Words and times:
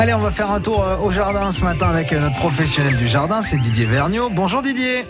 Allez, 0.00 0.14
on 0.14 0.18
va 0.18 0.30
faire 0.30 0.50
un 0.50 0.60
tour 0.60 0.82
euh, 0.82 0.96
au 0.96 1.12
jardin 1.12 1.52
ce 1.52 1.62
matin 1.62 1.90
avec 1.90 2.10
euh, 2.14 2.20
notre 2.20 2.38
professionnel 2.38 2.96
du 2.96 3.06
jardin, 3.06 3.42
c'est 3.42 3.58
Didier 3.58 3.84
Vergniaud. 3.84 4.30
Bonjour 4.30 4.62
Didier. 4.62 5.04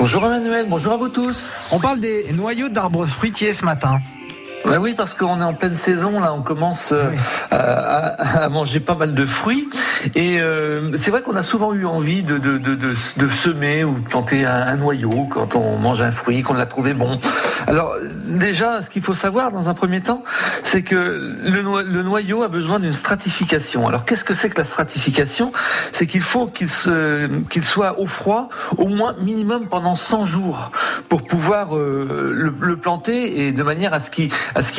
Bonjour 0.00 0.26
Emmanuel, 0.26 0.66
bonjour 0.68 0.94
à 0.94 0.96
vous 0.96 1.10
tous. 1.10 1.48
On 1.70 1.78
parle 1.78 2.00
des 2.00 2.26
noyaux 2.32 2.68
d'arbres 2.68 3.06
fruitiers 3.06 3.52
ce 3.52 3.64
matin. 3.64 4.00
Oui, 4.64 4.94
parce 4.96 5.14
qu'on 5.14 5.40
est 5.40 5.44
en 5.44 5.54
pleine 5.54 5.76
saison, 5.76 6.18
là, 6.18 6.34
on 6.34 6.42
commence 6.42 6.90
euh, 6.90 7.12
à, 7.52 8.42
à, 8.42 8.48
manger 8.48 8.80
pas 8.80 8.96
mal 8.96 9.12
de 9.12 9.24
fruits. 9.24 9.68
Et 10.14 10.40
euh, 10.40 10.96
c'est 10.96 11.10
vrai 11.10 11.22
qu'on 11.22 11.36
a 11.36 11.42
souvent 11.42 11.72
eu 11.72 11.86
envie 11.86 12.22
de, 12.22 12.38
de, 12.38 12.58
de, 12.58 12.74
de, 12.74 13.28
semer 13.28 13.84
ou 13.84 13.94
de 13.94 14.08
planter 14.08 14.44
un, 14.44 14.68
un, 14.68 14.76
noyau 14.76 15.26
quand 15.30 15.56
on 15.56 15.78
mange 15.78 16.02
un 16.02 16.10
fruit, 16.10 16.42
qu'on 16.42 16.54
l'a 16.54 16.66
trouvé 16.66 16.94
bon. 16.94 17.18
Alors 17.66 17.94
déjà, 18.24 18.80
ce 18.82 18.90
qu'il 18.90 19.02
faut 19.02 19.14
savoir 19.14 19.52
dans 19.52 19.68
un 19.68 19.74
premier 19.74 20.00
temps, 20.00 20.22
c'est 20.64 20.82
que 20.82 20.94
le, 20.94 21.82
le, 21.82 22.02
noyau 22.02 22.42
a 22.42 22.48
besoin 22.48 22.78
d'une 22.78 22.92
stratification. 22.92 23.86
Alors 23.86 24.04
qu'est-ce 24.04 24.24
que 24.24 24.34
c'est 24.34 24.50
que 24.50 24.58
la 24.58 24.64
stratification? 24.64 25.52
C'est 25.92 26.06
qu'il 26.06 26.22
faut 26.22 26.46
qu'il 26.46 26.68
soit 27.64 28.00
au 28.00 28.06
froid 28.06 28.48
au 28.76 28.88
moins 28.88 29.14
minimum 29.20 29.68
pendant 29.68 29.96
100 29.96 30.26
jours 30.26 30.70
pour 31.08 31.22
pouvoir 31.22 31.76
euh, 31.76 32.32
le, 32.34 32.54
le, 32.58 32.76
planter 32.76 33.46
et 33.46 33.52
de 33.52 33.62
manière 33.62 33.92
à 33.92 34.00
ce 34.00 34.10
qu'il 34.10 34.30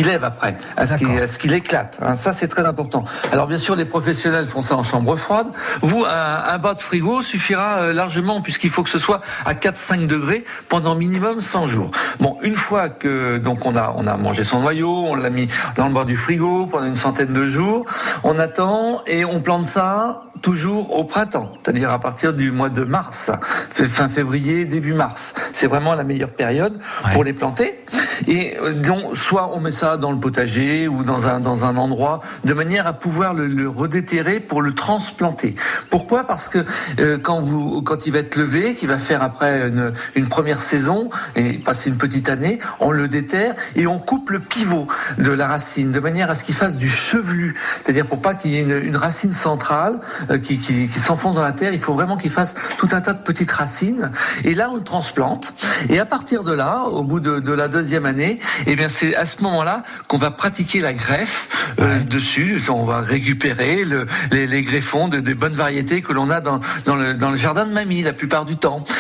lève 0.05 0.23
après, 0.23 0.57
à 0.77 0.87
ce 0.87 0.97
qu'il 0.97 1.51
qu 1.51 1.55
éclate. 1.55 1.97
Hein, 2.01 2.15
ça, 2.15 2.33
c'est 2.33 2.47
très 2.47 2.65
important. 2.65 3.03
Alors, 3.31 3.47
bien 3.47 3.57
sûr, 3.57 3.75
les 3.75 3.85
professionnels 3.85 4.47
font 4.47 4.61
ça 4.61 4.75
en 4.75 4.83
chambre 4.83 5.10
froide. 5.17 5.47
Vous, 5.81 6.05
un, 6.05 6.43
un 6.53 6.57
bas 6.57 6.73
de 6.73 6.79
frigo 6.79 7.21
suffira 7.21 7.81
euh, 7.81 7.93
largement 7.93 8.41
puisqu'il 8.41 8.69
faut 8.69 8.83
que 8.83 8.89
ce 8.89 8.99
soit 8.99 9.21
à 9.45 9.53
4-5 9.53 10.07
degrés 10.07 10.45
pendant 10.69 10.95
minimum 10.95 11.41
100 11.41 11.67
jours. 11.67 11.91
Bon, 12.19 12.37
une 12.41 12.55
fois 12.55 12.89
que 12.89 13.37
donc 13.37 13.65
on 13.65 13.75
a 13.75 13.93
on 13.95 14.07
a 14.07 14.17
mangé 14.17 14.43
son 14.43 14.61
noyau, 14.61 15.05
on 15.07 15.15
l'a 15.15 15.29
mis 15.29 15.47
dans 15.75 15.87
le 15.87 15.93
bas 15.93 16.05
du 16.05 16.15
frigo 16.15 16.67
pendant 16.67 16.85
une 16.85 16.95
centaine 16.95 17.33
de 17.33 17.45
jours, 17.45 17.85
on 18.23 18.39
attend 18.39 19.01
et 19.07 19.25
on 19.25 19.41
plante 19.41 19.65
ça 19.65 20.23
toujours 20.41 20.95
au 20.95 21.03
printemps, 21.03 21.51
c'est-à-dire 21.61 21.91
à 21.91 21.99
partir 21.99 22.33
du 22.33 22.51
mois 22.51 22.69
de 22.69 22.83
mars, 22.83 23.31
fin 23.73 24.09
février, 24.09 24.65
début 24.65 24.93
mars. 24.93 25.33
C'est 25.53 25.67
vraiment 25.67 25.93
la 25.93 26.03
meilleure 26.03 26.31
période 26.31 26.79
ouais. 27.05 27.13
pour 27.13 27.23
les 27.23 27.33
planter. 27.33 27.79
Et 28.27 28.57
euh, 28.59 28.73
donc, 28.73 29.17
soit 29.17 29.55
on 29.55 29.59
met 29.59 29.71
ça 29.71 29.97
dans 29.97 30.11
le 30.11 30.19
potager 30.19 30.87
ou 30.87 31.03
dans 31.03 31.27
un, 31.27 31.39
dans 31.39 31.65
un 31.65 31.77
endroit 31.77 32.21
de 32.43 32.53
manière 32.53 32.87
à 32.87 32.93
pouvoir 32.93 33.33
le, 33.33 33.69
redéterrer 33.69 34.39
pour 34.39 34.61
le 34.61 34.73
transplanter. 34.73 35.55
Pourquoi? 35.89 36.23
Parce 36.23 36.49
que 36.49 36.59
euh, 36.99 37.17
quand, 37.17 37.41
vous, 37.41 37.81
quand 37.81 38.05
il 38.05 38.13
va 38.13 38.19
être 38.19 38.35
levé, 38.35 38.75
qu'il 38.75 38.87
va 38.87 38.97
faire 38.97 39.23
après 39.23 39.67
une, 39.67 40.27
première 40.29 40.61
saison 40.61 41.09
et 41.35 41.57
passer 41.57 41.89
une 41.89 41.97
petite 41.97 42.29
année, 42.29 42.59
on 42.79 42.91
le 42.91 43.07
déterre 43.07 43.55
et 43.75 43.85
on 43.85 43.99
coupe 43.99 44.29
le 44.29 44.39
pivot 44.39 44.87
de 45.17 45.31
la 45.31 45.47
racine 45.47 45.91
de 45.91 45.99
manière 45.99 46.29
à 46.29 46.35
ce 46.35 46.43
qu'il 46.43 46.55
fasse 46.55 46.77
du 46.77 46.87
chevelu. 46.87 47.55
C'est-à-dire 47.83 48.05
pour 48.05 48.21
pas 48.21 48.33
qu'il 48.33 48.51
y 48.51 48.57
ait 48.57 48.61
une, 48.61 48.95
racine 48.95 49.33
centrale 49.33 49.99
euh, 50.29 50.37
qui, 50.37 50.59
qui, 50.59 50.87
qui 50.87 50.99
s'enfonce 50.99 51.35
dans 51.35 51.43
la 51.43 51.51
terre, 51.51 51.73
il 51.73 51.79
faut 51.79 51.93
vraiment 51.93 52.17
qu'il 52.17 52.31
fasse 52.31 52.55
tout 52.77 52.89
un 52.91 53.01
tas 53.01 53.13
de 53.13 53.23
petites 53.23 53.51
racines. 53.51 54.11
Et 54.43 54.53
là, 54.53 54.69
on 54.71 54.75
le 54.75 54.83
transplante. 54.83 55.53
Et 55.89 55.99
à 55.99 56.05
partir 56.05 56.43
de 56.43 56.53
là, 56.53 56.83
au 56.85 57.03
bout 57.03 57.19
de, 57.19 57.39
de 57.39 57.51
la 57.51 57.67
deuxième 57.67 58.05
année, 58.05 58.10
et 58.19 58.39
eh 58.67 58.75
bien 58.75 58.89
c'est 58.89 59.15
à 59.15 59.25
ce 59.25 59.41
moment-là 59.43 59.83
qu'on 60.07 60.17
va 60.17 60.31
pratiquer 60.31 60.79
la 60.79 60.93
greffe 60.93 61.47
euh, 61.79 61.99
ouais. 61.99 62.03
dessus. 62.03 62.61
On 62.69 62.85
va 62.85 62.99
récupérer 62.99 63.83
le, 63.83 64.07
les, 64.31 64.47
les, 64.47 64.61
greffons 64.63 65.07
de, 65.07 65.19
bonnes 65.33 65.53
variétés 65.53 66.01
que 66.01 66.13
l'on 66.13 66.29
a 66.29 66.41
dans, 66.41 66.59
dans, 66.85 66.95
le, 66.95 67.13
dans 67.13 67.31
le 67.31 67.37
jardin 67.37 67.65
de 67.65 67.73
mamie 67.73 68.01
la 68.03 68.13
plupart 68.13 68.45
du 68.45 68.57
temps. 68.57 68.83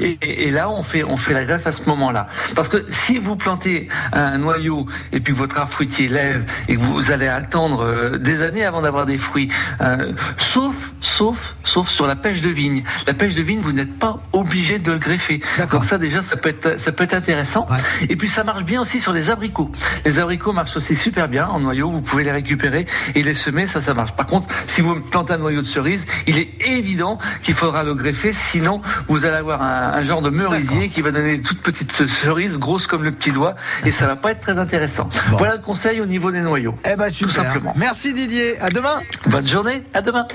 Et, 0.00 0.18
et, 0.22 0.48
et, 0.48 0.50
là, 0.50 0.70
on 0.70 0.82
fait, 0.82 1.04
on 1.04 1.18
fait 1.18 1.34
la 1.34 1.44
greffe 1.44 1.66
à 1.66 1.72
ce 1.72 1.82
moment-là. 1.86 2.26
Parce 2.54 2.70
que 2.70 2.82
si 2.88 3.18
vous 3.18 3.36
plantez 3.36 3.88
un 4.14 4.38
noyau 4.38 4.86
et 5.12 5.20
puis 5.20 5.34
que 5.34 5.38
votre 5.38 5.58
arbre 5.58 5.70
fruitier 5.70 6.08
lève 6.08 6.44
et 6.66 6.76
que 6.76 6.80
vous 6.80 7.10
allez 7.10 7.28
attendre 7.28 7.84
euh, 7.84 8.16
des 8.16 8.40
années 8.40 8.64
avant 8.64 8.80
d'avoir 8.80 9.04
des 9.04 9.18
fruits, 9.18 9.48
euh, 9.82 10.12
sauf, 10.38 10.74
sauf, 11.02 11.54
sauf 11.64 11.88
sur 11.88 12.06
la 12.06 12.16
pêche 12.16 12.40
de 12.40 12.48
vigne. 12.48 12.82
La 13.06 13.12
pêche 13.12 13.34
de 13.34 13.42
vigne, 13.42 13.60
vous 13.60 13.72
n'êtes 13.72 13.98
pas 13.98 14.14
obligé 14.32 14.78
de 14.78 14.92
le 14.92 14.98
greffer. 14.98 15.40
Donc 15.70 15.84
ça 15.84 15.98
déjà, 15.98 16.22
ça 16.22 16.36
peut 16.36 16.48
être, 16.48 16.80
ça 16.80 16.92
peut 16.92 17.04
être 17.04 17.14
intéressant. 17.14 17.66
Ouais. 17.70 18.06
Et 18.12 18.16
puis 18.16 18.28
ça 18.28 18.44
marche 18.44 18.64
bien 18.64 18.78
aussi 18.78 19.00
sur 19.00 19.14
les 19.14 19.30
abricots. 19.30 19.72
Les 20.04 20.18
abricots 20.18 20.52
marchent 20.52 20.76
aussi 20.76 20.94
super 20.94 21.28
bien 21.28 21.46
en 21.46 21.60
noyau. 21.60 21.90
Vous 21.90 22.02
pouvez 22.02 22.24
les 22.24 22.30
récupérer 22.30 22.84
et 23.14 23.22
les 23.22 23.32
semer, 23.32 23.66
ça, 23.66 23.80
ça 23.80 23.94
marche. 23.94 24.12
Par 24.12 24.26
contre, 24.26 24.48
si 24.66 24.82
vous 24.82 25.00
plantez 25.00 25.32
un 25.32 25.38
noyau 25.38 25.62
de 25.62 25.66
cerise, 25.66 26.06
il 26.26 26.36
est 26.36 26.50
évident 26.60 27.18
qu'il 27.40 27.54
faudra 27.54 27.84
le 27.84 27.94
greffer, 27.94 28.34
sinon 28.34 28.82
vous 29.08 29.24
allez 29.24 29.36
avoir 29.36 29.62
un, 29.62 29.94
un 29.94 30.02
genre 30.02 30.20
de 30.20 30.28
merisier 30.28 30.90
qui 30.90 31.00
va 31.00 31.10
donner 31.10 31.32
une 31.32 31.42
toute 31.42 31.62
petite 31.62 31.90
cerise, 32.06 32.58
grosse 32.58 32.86
comme 32.86 33.02
le 33.02 33.12
petit 33.12 33.32
doigt, 33.32 33.54
et 33.86 33.90
ça 33.90 34.06
va 34.06 34.16
pas 34.16 34.32
être 34.32 34.42
très 34.42 34.58
intéressant. 34.58 35.08
Bon. 35.30 35.38
Voilà 35.38 35.56
le 35.56 35.62
conseil 35.62 36.02
au 36.02 36.06
niveau 36.06 36.30
des 36.30 36.42
noyaux. 36.42 36.74
Eh 36.84 36.94
ben 36.96 37.08
super. 37.08 37.34
Tout 37.34 37.42
simplement. 37.42 37.72
Merci 37.78 38.12
Didier. 38.12 38.60
À 38.60 38.68
demain. 38.68 39.00
Bonne 39.28 39.48
journée. 39.48 39.84
À 39.94 40.02
demain. 40.02 40.26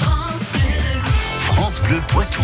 France 0.00 0.46
Bleu, 0.52 0.60
France 1.40 1.82
Bleu 1.82 2.00
Poitou. 2.06 2.42